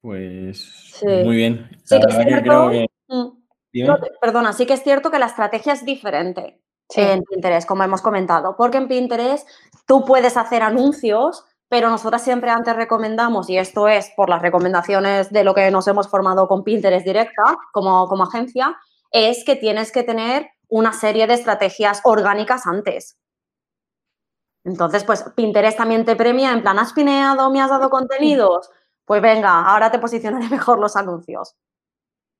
[0.00, 1.70] Pues muy bien.
[4.20, 6.60] perdona, sí que es cierto que la estrategia es diferente
[6.94, 9.48] en Pinterest, como hemos comentado, porque en Pinterest
[9.86, 15.32] tú puedes hacer anuncios, pero nosotras siempre antes recomendamos, y esto es por las recomendaciones
[15.32, 18.76] de lo que nos hemos formado con Pinterest directa como, como agencia,
[19.10, 23.16] es que tienes que tener una serie de estrategias orgánicas antes.
[24.64, 28.68] Entonces, pues Pinterest también te premia en plan, ¿has pineado, me has dado contenidos?
[29.04, 31.54] Pues venga, ahora te posicionaré mejor los anuncios.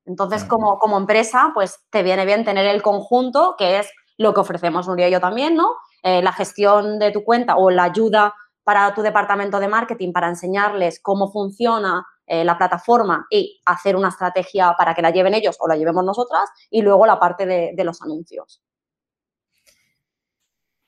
[0.05, 4.41] Entonces, como, como empresa, pues te viene bien tener el conjunto, que es lo que
[4.41, 5.77] ofrecemos Nuria y yo también, ¿no?
[6.03, 10.29] Eh, la gestión de tu cuenta o la ayuda para tu departamento de marketing para
[10.29, 15.57] enseñarles cómo funciona eh, la plataforma y hacer una estrategia para que la lleven ellos
[15.61, 18.63] o la llevemos nosotras y luego la parte de, de los anuncios.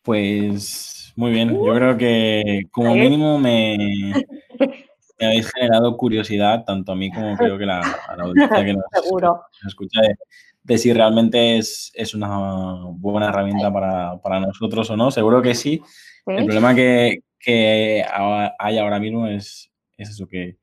[0.03, 3.77] Pues muy bien, yo creo que como mínimo me,
[5.19, 8.73] me habéis generado curiosidad, tanto a mí como creo que la, a la audiencia que
[8.73, 8.85] nos,
[9.67, 10.15] escucha, de,
[10.77, 15.11] si realmente es, una buena herramienta para, nosotros o no.
[15.11, 15.81] Seguro que sí.
[16.27, 17.23] El problema que,
[18.59, 20.59] hay ahora mismo es, eso, que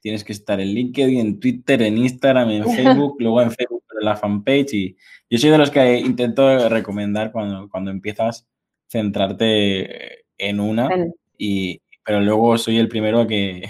[0.00, 4.04] tienes que estar en LinkedIn, en Twitter, en Instagram, en Facebook, luego en Facebook en
[4.06, 4.72] la fanpage.
[4.72, 4.96] Y
[5.28, 8.46] yo soy de los que intento recomendar cuando, cuando empiezas
[8.90, 10.88] centrarte en una
[11.38, 13.68] y, pero luego soy el primero que,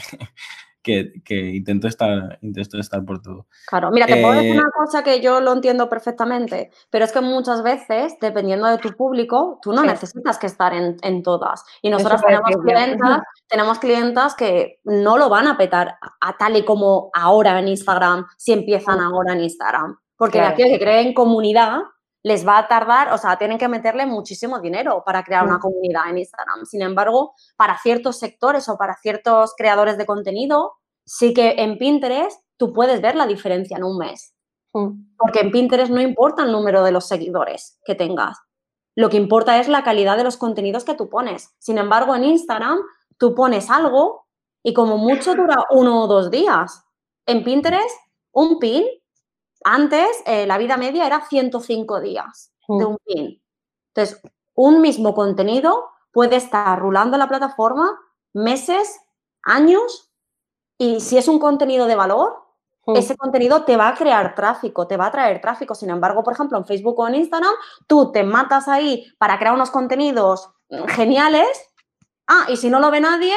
[0.82, 3.46] que, intento, estar, intento estar por todo.
[3.66, 7.12] Claro, mira, te puedo decir eh, una cosa que yo lo entiendo perfectamente, pero es
[7.12, 11.64] que muchas veces, dependiendo de tu público, tú no necesitas que estar en, todas.
[11.82, 16.64] Y nosotros tenemos clientas, tenemos clientas que no lo van a petar a, tal y
[16.64, 19.98] como ahora en Instagram, si empiezan ahora en Instagram.
[20.16, 21.80] Porque de aquí a que creen comunidad,
[22.22, 26.10] les va a tardar, o sea, tienen que meterle muchísimo dinero para crear una comunidad
[26.10, 26.66] en Instagram.
[26.66, 32.42] Sin embargo, para ciertos sectores o para ciertos creadores de contenido, sí que en Pinterest
[32.56, 34.34] tú puedes ver la diferencia en un mes.
[34.72, 38.38] Porque en Pinterest no importa el número de los seguidores que tengas.
[38.94, 41.54] Lo que importa es la calidad de los contenidos que tú pones.
[41.58, 42.78] Sin embargo, en Instagram
[43.18, 44.26] tú pones algo
[44.62, 46.84] y como mucho dura uno o dos días.
[47.26, 47.96] En Pinterest,
[48.32, 48.84] un pin
[49.64, 52.88] antes, eh, la vida media era 105 días de mm.
[52.88, 53.42] un pin.
[53.94, 54.20] Entonces,
[54.54, 57.98] un mismo contenido puede estar rulando en la plataforma
[58.32, 59.00] meses,
[59.42, 60.10] años,
[60.78, 62.42] y si es un contenido de valor,
[62.86, 62.96] mm.
[62.96, 65.74] ese contenido te va a crear tráfico, te va a traer tráfico.
[65.74, 67.52] Sin embargo, por ejemplo, en Facebook o en Instagram,
[67.86, 70.50] tú te matas ahí para crear unos contenidos
[70.88, 71.48] geniales.
[72.26, 73.34] Ah, y si no lo ve nadie,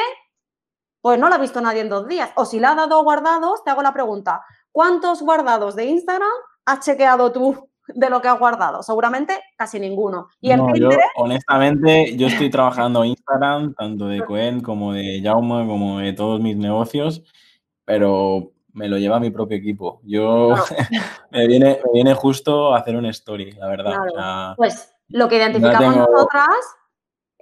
[1.00, 2.30] pues no lo ha visto nadie en dos días.
[2.36, 4.42] O si le ha dado guardados, te hago la pregunta,
[4.74, 6.32] ¿Cuántos guardados de Instagram
[6.66, 8.82] has chequeado tú de lo que has guardado?
[8.82, 10.26] Seguramente casi ninguno.
[10.40, 16.12] Y yo, honestamente, yo estoy trabajando Instagram, tanto de Cohen como de Jaume, como de
[16.12, 17.22] todos mis negocios,
[17.84, 20.00] pero me lo lleva mi propio equipo.
[20.02, 20.56] Yo
[21.30, 24.54] me, viene, viene justo a hacer un story, la verdad.
[24.56, 26.48] pues lo que identificamos nosotras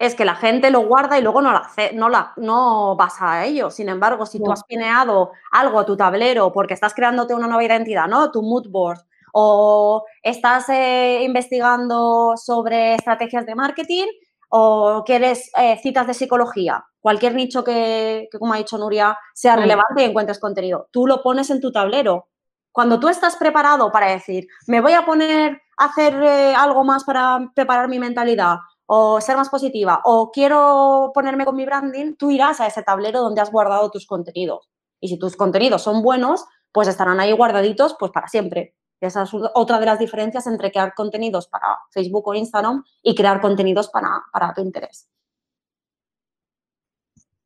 [0.03, 3.45] es que la gente lo guarda y luego no, la, no, la, no vas a
[3.45, 3.71] ello.
[3.71, 7.63] Sin embargo, si tú has pineado algo a tu tablero porque estás creándote una nueva
[7.63, 8.33] identidad, ¿no?
[8.33, 8.99] Tu mood board,
[9.33, 14.07] o estás eh, investigando sobre estrategias de marketing,
[14.49, 20.03] o quieres eh, citas de psicología, cualquier nicho que, como ha dicho Nuria, sea relevante
[20.03, 22.27] y encuentres contenido, tú lo pones en tu tablero.
[22.73, 27.05] Cuando tú estás preparado para decir, me voy a poner a hacer eh, algo más
[27.05, 32.31] para preparar mi mentalidad, o ser más positiva o quiero ponerme con mi branding, tú
[32.31, 34.69] irás a ese tablero donde has guardado tus contenidos.
[35.01, 38.75] Y si tus contenidos son buenos, pues estarán ahí guardaditos pues para siempre.
[39.01, 43.41] Esa es otra de las diferencias entre crear contenidos para Facebook o Instagram y crear
[43.41, 45.09] contenidos para, para Pinterest.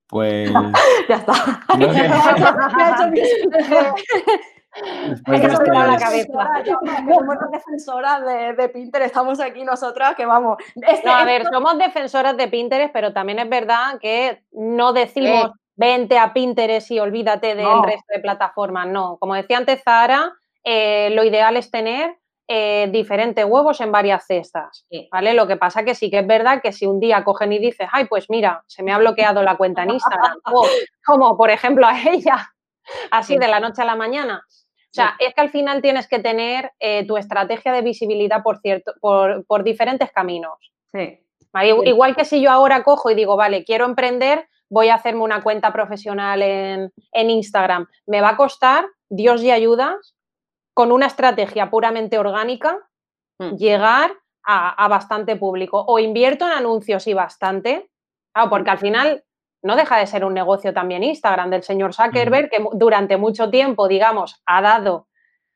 [0.07, 0.51] Pues.
[1.09, 1.63] ya está.
[4.77, 6.49] Es que la cabeza.
[7.07, 10.59] Como defensoras de, de, Pinterest, estamos aquí nosotras que vamos.
[10.75, 16.19] Este, a ver, somos defensoras de Pinterest, pero también es verdad que no decimos vente
[16.19, 18.87] a Pinterest y olvídate del resto de plataformas.
[18.89, 20.33] No, como decía antes Zara,
[20.65, 22.17] eh, lo ideal es tener
[22.49, 24.87] eh, diferentes huevos en varias cestas.
[25.11, 25.35] ¿Vale?
[25.35, 27.89] Lo que pasa que sí que es verdad que si un día cogen y dices,
[27.93, 30.67] ay, pues mira, se me ha bloqueado la cuenta en Instagram, o
[31.05, 32.53] como por ejemplo a ella,
[33.11, 34.45] así de la noche a la mañana,
[34.91, 38.59] o sea, es que al final tienes que tener eh, tu estrategia de visibilidad por,
[38.61, 40.73] cierto, por, diferentes caminos.
[40.93, 41.21] Sí.
[41.85, 45.43] Igual que si yo ahora cojo y digo, vale, quiero emprender, voy a hacerme una
[45.43, 47.87] cuenta profesional en, Instagram.
[48.07, 50.17] Me va a costar, Dios y ayudas,
[50.75, 52.79] con una estrategia puramente orgánica,
[53.39, 53.57] mm.
[53.57, 54.13] llegar
[54.45, 55.85] a, bastante público.
[55.87, 57.91] O invierto en anuncios y bastante,
[58.49, 59.25] porque al final
[59.67, 63.89] no deja de ser un negocio también Instagram del señor Zuckerberg, que durante mucho tiempo,
[63.89, 65.09] digamos, ha dado,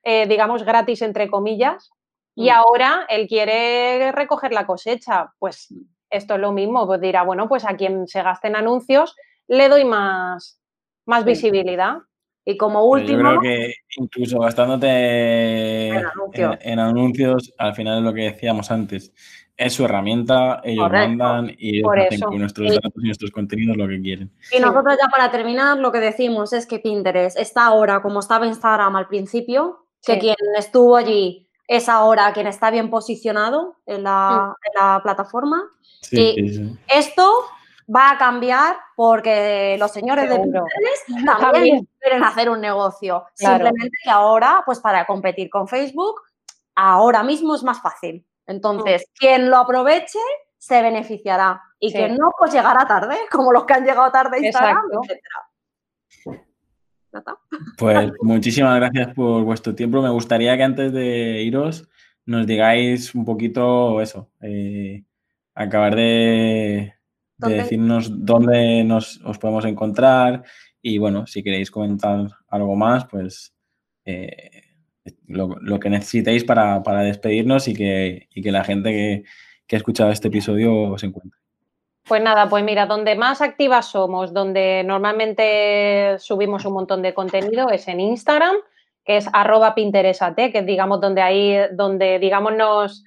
[0.02, 1.90] eh, digamos, gratis entre comillas,
[2.34, 2.52] y mm.
[2.52, 5.32] ahora él quiere recoger la cosecha.
[5.38, 5.72] Pues
[6.10, 9.14] esto es lo mismo, pues dirá, bueno, pues a quien se gaste en anuncios
[9.46, 10.60] le doy más,
[11.06, 11.98] más visibilidad.
[12.44, 13.18] Y como último.
[13.18, 19.12] yo creo que incluso gastándote en, anuncios, al final es lo que decíamos antes
[19.60, 23.86] es su herramienta, ellos mandan y ellos hacen con nuestros datos y nuestros contenidos lo
[23.86, 24.32] que quieren.
[24.50, 28.46] Y nosotros ya para terminar lo que decimos es que Pinterest está ahora como estaba
[28.46, 34.56] Instagram al principio, que quien estuvo allí es ahora quien está bien posicionado en la,
[35.02, 35.62] plataforma.
[36.10, 37.30] y esto
[37.94, 41.06] va a cambiar porque los señores de Pinterest
[41.38, 43.26] también quieren hacer un negocio.
[43.34, 46.14] Simplemente que ahora, pues para competir con Facebook,
[46.74, 48.24] ahora mismo es más fácil.
[48.50, 50.18] Entonces, quien lo aproveche
[50.58, 51.62] se beneficiará.
[51.78, 56.40] Y quien no, pues llegará tarde, como los que han llegado tarde a Instagram, etc.
[57.78, 60.02] Pues muchísimas gracias por vuestro tiempo.
[60.02, 61.88] Me gustaría que antes de iros
[62.26, 65.04] nos digáis un poquito eso, eh,
[65.54, 66.94] acabar de,
[67.38, 70.42] decirnos dónde nos, os podemos encontrar.
[70.82, 73.54] Y bueno, si queréis comentar algo más, pues
[74.04, 74.69] eh,
[75.26, 79.24] lo, que necesitéis para, despedirnos y que, que, la gente que,
[79.66, 81.38] que, ha escuchado este episodio os encuentre.
[82.04, 87.70] Pues nada, pues mira, donde más activas somos, donde normalmente subimos un montón de contenido
[87.70, 88.56] es en Instagram,
[89.04, 93.04] que es arroba pinteresate, que es digamos donde ahí, donde digamos nos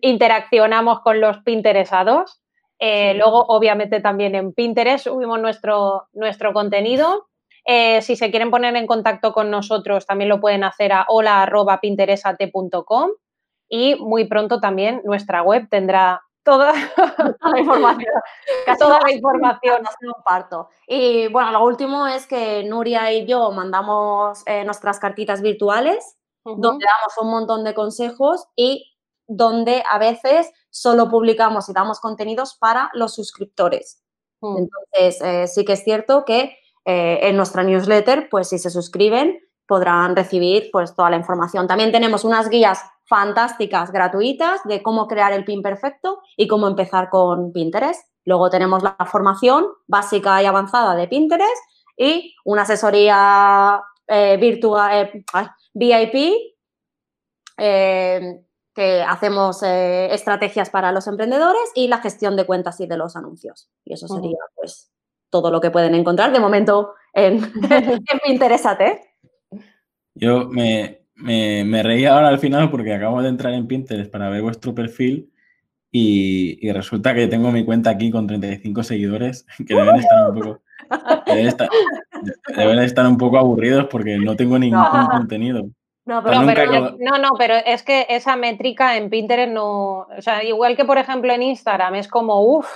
[0.00, 2.40] interaccionamos con los pinteresados.
[2.78, 7.29] Eh, luego, obviamente, también en Pinterest subimos nuestro, nuestro contenido.
[7.64, 13.10] Eh, si se quieren poner en contacto con nosotros, también lo pueden hacer a hola.pinteresate.com
[13.68, 16.74] y muy pronto también nuestra web tendrá toda, la
[17.58, 18.12] información.
[18.78, 19.82] toda la información.
[20.24, 20.68] parto.
[20.86, 26.84] Y bueno, lo último es que Nuria y yo mandamos eh, nuestras cartitas virtuales, donde
[26.84, 28.96] damos un montón de consejos y
[29.28, 34.02] donde a veces solo publicamos y damos contenidos para los suscriptores.
[34.40, 34.56] Mm.
[34.56, 39.38] Entonces, eh, sí que es cierto que eh, en nuestra newsletter, pues si se suscriben,
[39.66, 41.66] podrán recibir pues toda la información.
[41.66, 47.10] También tenemos unas guías fantásticas gratuitas de cómo crear el pin perfecto y cómo empezar
[47.10, 48.02] con Pinterest.
[48.24, 51.62] Luego tenemos la formación básica y avanzada de Pinterest
[51.96, 55.22] y una asesoría eh, virtual eh,
[55.74, 56.46] VIP
[58.72, 63.68] que hacemos estrategias para los emprendedores y la gestión de cuentas y de los anuncios.
[63.84, 64.90] Y eso sería pues
[65.30, 67.36] todo lo que pueden encontrar de momento en,
[67.70, 68.66] en Pinterest.
[70.14, 74.28] Yo me, me, me reí ahora al final porque acabo de entrar en Pinterest para
[74.28, 75.30] ver vuestro perfil
[75.92, 80.60] y, resulta que tengo mi cuenta aquí con 35 seguidores que deben estar un poco,
[81.26, 85.68] deben estar, un poco aburridos porque no tengo ningún contenido.
[86.06, 90.74] No pero, no, no, pero es que esa métrica en Pinterest no, o sea, igual
[90.76, 92.66] que por ejemplo en Instagram es como, uff,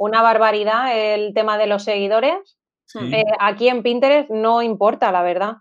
[0.00, 2.58] una barbaridad el tema de los seguidores.
[2.98, 5.58] Eh, aquí en Pinterest no importa, la verdad.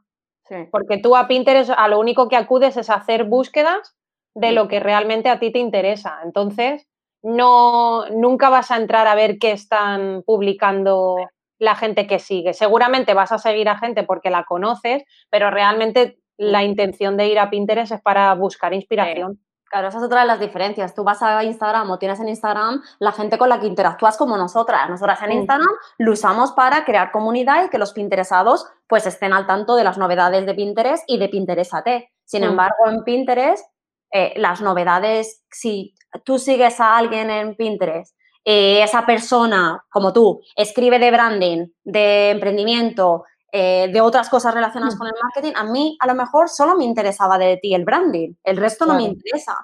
[0.72, 3.96] Porque tú a Pinterest a lo único que acudes es hacer búsquedas
[4.34, 6.22] de lo que realmente a ti te interesa.
[6.24, 6.88] Entonces,
[7.22, 11.18] no, nunca vas a entrar a ver qué están publicando
[11.60, 12.54] la gente que sigue.
[12.54, 17.40] Seguramente vas a seguir a gente porque la conoces, pero realmente la intención de ir
[17.40, 19.40] a Pinterest es para buscar inspiración.
[19.70, 20.96] Claro, esa es otra de las diferencias.
[20.96, 24.36] Tú vas a Instagram o tienes en Instagram la gente con la que interactúas como
[24.36, 24.90] nosotras.
[24.90, 29.46] Nosotras en Instagram lo usamos para crear comunidad y que los Pinteresados pues estén al
[29.46, 32.12] tanto de las novedades de Pinterest y de Pinterestate.
[32.26, 33.64] Sin embargo, en Pinterest,
[34.12, 35.94] eh, las novedades, si
[36.24, 42.32] tú sigues a alguien en Pinterest, eh, esa persona como tú escribe de branding, de
[42.32, 44.98] emprendimiento, eh, de otras cosas relacionadas mm.
[44.98, 48.34] con el marketing, a mí a lo mejor solo me interesaba de ti el branding,
[48.44, 49.56] el resto no me interesa.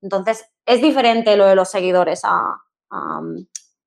[0.00, 2.22] Entonces, es diferente lo de los seguidores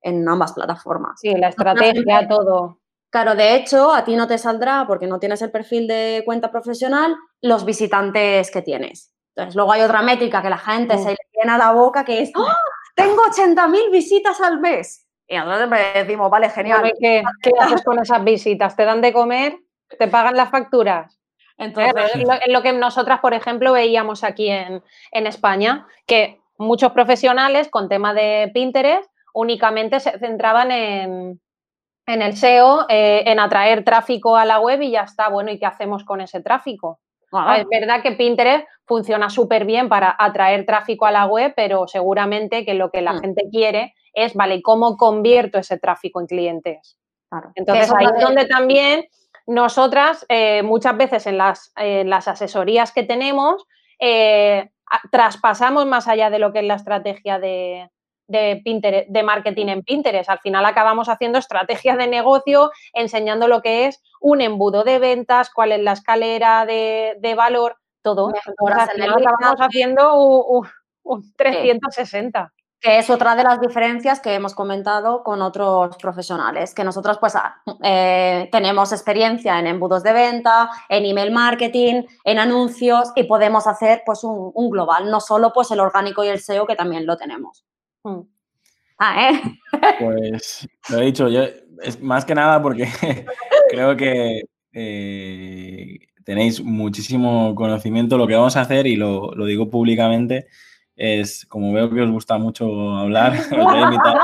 [0.01, 1.19] en ambas plataformas.
[1.19, 2.79] Sí, la estrategia, todo.
[3.09, 6.51] Claro, de hecho, a ti no te saldrá, porque no tienes el perfil de cuenta
[6.51, 9.13] profesional, los visitantes que tienes.
[9.35, 10.99] Entonces, luego hay otra métrica que la gente mm.
[10.99, 12.45] se le llena la boca, que es, ¡Oh,
[12.95, 15.07] tengo 80.000 visitas al mes.
[15.29, 16.91] Y nosotros decimos, vale, genial.
[16.99, 17.23] ¿Qué,
[17.59, 18.75] haces con esas visitas?
[18.75, 19.57] ¿Te dan de comer?
[19.99, 21.19] ¿Te pagan las facturas?
[21.59, 27.89] Entonces, es lo, que nosotras, por ejemplo, veíamos aquí en, España, que muchos profesionales con
[27.89, 31.39] tema de Pinterest únicamente se centraban en,
[32.07, 35.29] el SEO, eh, en atraer tráfico a la web y ya está.
[35.29, 36.99] Bueno, ¿y qué hacemos con ese tráfico?
[37.55, 42.65] Es verdad que Pinterest funciona súper bien para atraer tráfico a la web, pero seguramente
[42.65, 43.19] que lo que la mm.
[43.19, 46.97] gente quiere es, vale, ¿cómo convierto ese tráfico en clientes?
[47.55, 49.05] Entonces ahí es donde también
[49.45, 53.65] nosotras eh, muchas veces en las, las, asesorías que tenemos
[53.99, 54.71] eh,
[55.11, 57.89] traspasamos más allá de lo que es la estrategia de,
[58.27, 60.29] de, Pinterest, de marketing en Pinterest.
[60.29, 65.49] Al final acabamos haciendo estrategias de negocio, enseñando lo que es un embudo de ventas,
[65.49, 68.31] cuál es la escalera de, valor, todo.
[68.59, 70.15] Ahora al final acabamos haciendo
[71.03, 76.83] un, 360 que es otra de las diferencias que hemos comentado con otros profesionales, que
[76.83, 83.11] nosotros pues ah, eh, tenemos experiencia en embudos de venta, en email marketing, en anuncios
[83.15, 86.65] y podemos hacer pues un, un, global, no solo pues el orgánico y el SEO
[86.65, 87.65] que también lo tenemos.
[88.03, 88.21] Mm.
[88.99, 89.41] Ah, ¿eh?
[89.99, 91.43] Pues lo he dicho, yo
[91.81, 92.87] es más que nada porque
[93.69, 98.17] creo que eh, tenéis muchísimo conocimiento.
[98.17, 100.47] Lo que vamos a hacer, y lo, digo públicamente,
[100.99, 104.17] es, como veo que os gusta mucho hablar, os voy a invitar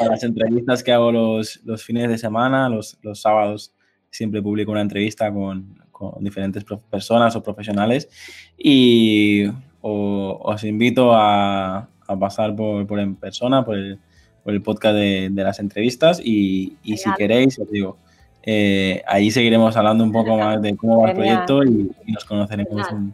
[0.00, 3.74] a las entrevistas que hago los, fines de semana, los, sábados
[4.08, 5.84] siempre publico una entrevista con,
[6.20, 8.08] diferentes personas o profesionales
[8.56, 9.46] y
[9.80, 13.98] os invito a, a pasar por, por, en persona, por el,
[14.44, 17.96] por el podcast de, de, las entrevistas y, y si queréis, os digo,
[18.42, 22.92] eh, ahí seguiremos hablando un poco más de cómo va el proyecto y, nos conoceremos
[22.92, 23.12] un,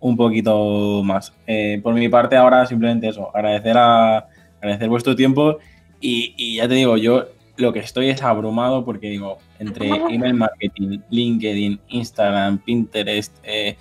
[0.00, 1.32] un, poquito más.
[1.46, 4.26] Eh, por mi parte ahora simplemente eso, agradecer, a,
[4.58, 5.58] agradecer vuestro tiempo
[6.00, 7.26] Y, ya te digo, yo
[7.56, 13.76] lo que estoy es abrumado porque digo, entre email marketing, LinkedIn, Instagram, Pinterest, eh,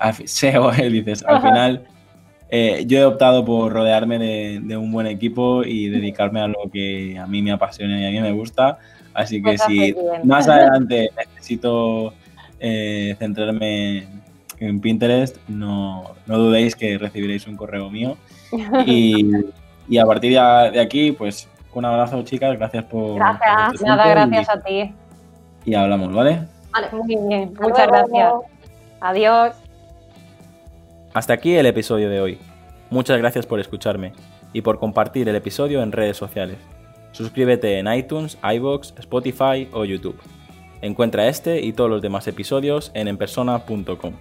[0.24, 1.86] SEO, dices, al final
[2.52, 7.16] eh, yo he optado por rodearme de, un buen equipo y dedicarme a lo que
[7.16, 8.78] a mí me apasiona y a mí me gusta.
[9.14, 9.94] Así que pues si
[10.24, 12.12] más adelante necesito
[12.58, 14.08] eh, centrarme
[14.60, 18.16] en Pinterest, no, no, dudéis que recibiréis un correo mío.
[18.86, 22.56] Y, a partir de, aquí, pues un abrazo, chicas.
[22.56, 23.16] Gracias por.
[23.16, 24.94] Gracias, este nada, gracias a ti.
[25.64, 26.46] Y hablamos, ¿vale?
[26.72, 27.54] Vale, muy bien.
[27.60, 28.32] Muchas gracias.
[29.00, 29.56] Adiós.
[31.14, 32.38] Hasta aquí el episodio de hoy.
[32.90, 34.12] Muchas gracias por escucharme
[34.52, 36.58] y por compartir el episodio en redes sociales.
[37.12, 40.20] Suscríbete en iTunes, iBox, Spotify o YouTube.
[40.82, 44.14] Encuentra este y todos los demás episodios en enpersona.com.